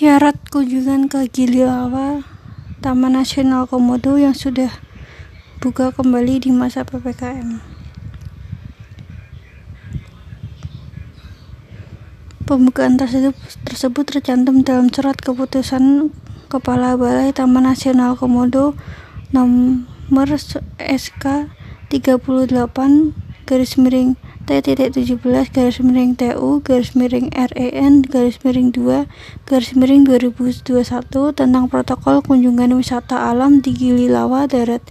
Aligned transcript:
Syarat 0.00 0.40
kunjungan 0.48 1.12
ke 1.12 1.28
Gililawa, 1.28 2.24
Taman 2.80 3.20
Nasional 3.20 3.68
Komodo 3.68 4.16
yang 4.16 4.32
sudah 4.32 4.72
buka 5.60 5.92
kembali 5.92 6.40
di 6.40 6.48
masa 6.56 6.88
PPKM. 6.88 7.60
Pembukaan 12.48 12.96
tersebut, 12.96 13.36
tersebut 13.68 14.08
tercantum 14.08 14.64
dalam 14.64 14.88
surat 14.88 15.20
keputusan 15.20 16.08
Kepala 16.48 16.96
Balai 16.96 17.36
Taman 17.36 17.68
Nasional 17.68 18.16
Komodo 18.16 18.72
nomor 19.36 20.32
SK 20.80 21.52
38 21.92 22.24
garis 23.44 23.76
miring 23.76 24.16
T-17 24.50 25.22
garis 25.54 25.78
miring 25.78 26.18
TU 26.18 26.58
garis 26.66 26.98
miring 26.98 27.30
REN 27.30 28.02
garis 28.02 28.42
miring 28.42 28.74
2 28.74 29.06
garis 29.46 29.78
miring 29.78 30.02
2021 30.02 30.90
tentang 31.38 31.70
protokol 31.70 32.18
kunjungan 32.18 32.74
wisata 32.74 33.30
alam 33.30 33.62
di 33.62 33.70
Gili 33.70 34.10
Lawa 34.10 34.50
Darat 34.50 34.82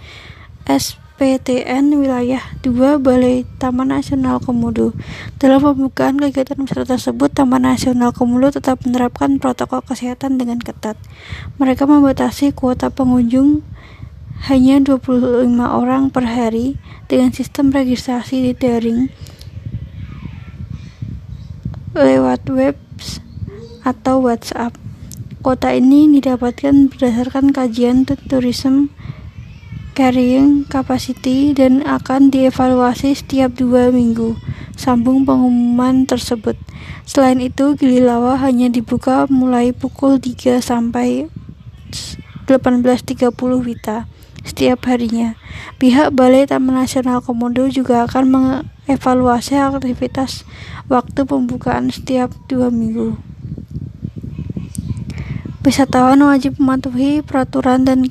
SPTN 0.63 1.91
Wilayah 1.91 2.39
2 2.63 3.03
Balai 3.03 3.43
Taman 3.59 3.91
Nasional 3.91 4.39
Komodo. 4.39 4.95
Dalam 5.43 5.59
pembukaan 5.59 6.15
kegiatan 6.15 6.63
wisata 6.63 6.95
tersebut, 6.95 7.35
Taman 7.35 7.67
Nasional 7.67 8.15
Komodo 8.15 8.55
tetap 8.55 8.79
menerapkan 8.87 9.43
protokol 9.43 9.83
kesehatan 9.83 10.39
dengan 10.39 10.63
ketat. 10.63 10.95
Mereka 11.59 11.83
membatasi 11.83 12.55
kuota 12.55 12.87
pengunjung 12.87 13.67
hanya 14.47 14.79
25 14.79 15.51
orang 15.59 16.07
per 16.07 16.23
hari 16.23 16.79
dengan 17.11 17.35
sistem 17.35 17.75
registrasi 17.75 18.39
di 18.39 18.53
daring 18.55 19.11
lewat 21.99 22.47
web 22.47 22.75
atau 23.83 24.23
WhatsApp. 24.23 24.75
Kota 25.39 25.71
ini 25.71 26.19
didapatkan 26.19 26.91
berdasarkan 26.91 27.55
kajian 27.55 28.03
tourism 28.03 28.91
carrying 29.95 30.63
capacity 30.67 31.51
dan 31.51 31.83
akan 31.83 32.31
dievaluasi 32.31 33.15
setiap 33.15 33.55
dua 33.55 33.91
minggu. 33.91 34.39
Sambung 34.79 35.27
pengumuman 35.27 36.07
tersebut. 36.07 36.55
Selain 37.03 37.39
itu, 37.43 37.75
Gililawa 37.75 38.39
hanya 38.39 38.71
dibuka 38.71 39.27
mulai 39.27 39.75
pukul 39.75 40.23
3 40.23 40.63
sampai 40.63 41.27
18.30 42.47 43.35
Wita 43.65 44.07
setiap 44.43 44.87
harinya. 44.87 45.35
Pihak 45.79 46.15
Balai 46.15 46.47
Taman 46.47 46.79
Nasional 46.79 47.23
Komodo 47.23 47.67
juga 47.67 48.03
akan 48.07 48.23
mengevaluasi 48.29 49.59
aktivitas 49.59 50.47
waktu 50.87 51.23
pembukaan 51.27 51.91
setiap 51.91 52.31
dua 52.47 52.71
minggu. 52.71 53.19
Wisatawan 55.59 56.23
wajib 56.23 56.55
mematuhi 56.57 57.21
peraturan 57.21 57.83
dan 57.83 58.07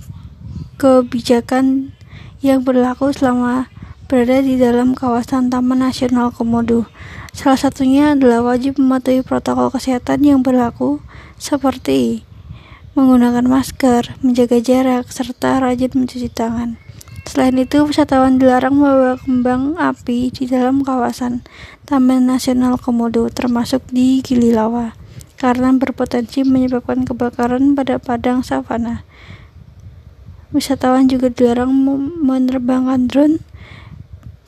kebijakan 0.76 1.96
yang 2.38 2.62
berlaku 2.62 3.10
selama 3.10 3.66
berada 4.06 4.38
di 4.44 4.54
dalam 4.54 4.94
kawasan 4.94 5.50
Taman 5.50 5.82
Nasional 5.82 6.30
Komodo. 6.30 6.86
Salah 7.34 7.58
satunya 7.58 8.14
adalah 8.14 8.46
wajib 8.46 8.78
mematuhi 8.78 9.26
protokol 9.26 9.74
kesehatan 9.74 10.22
yang 10.22 10.40
berlaku 10.44 11.02
seperti 11.38 12.27
menggunakan 12.98 13.46
masker, 13.46 14.18
menjaga 14.26 14.58
jarak, 14.58 15.06
serta 15.06 15.62
rajin 15.62 15.94
mencuci 15.94 16.26
tangan. 16.26 16.82
Selain 17.22 17.54
itu, 17.54 17.86
wisatawan 17.86 18.42
dilarang 18.42 18.74
membawa 18.74 19.14
kembang 19.22 19.78
api 19.78 20.34
di 20.34 20.50
dalam 20.50 20.82
kawasan 20.82 21.46
Taman 21.86 22.26
Nasional 22.26 22.74
Komodo, 22.74 23.30
termasuk 23.30 23.86
di 23.94 24.18
Gililawa, 24.26 24.98
karena 25.38 25.70
berpotensi 25.78 26.42
menyebabkan 26.42 27.06
kebakaran 27.06 27.78
pada 27.78 28.02
padang 28.02 28.42
savana. 28.42 29.06
Wisatawan 30.50 31.06
juga 31.06 31.30
dilarang 31.30 31.70
menerbangkan 32.18 33.06
drone 33.06 33.38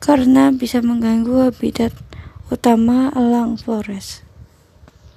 karena 0.03 0.50
bisa 0.50 0.82
mengganggu 0.82 1.53
habitat 1.53 1.94
utama 2.50 3.15
elang 3.15 3.55
flores. 3.55 4.27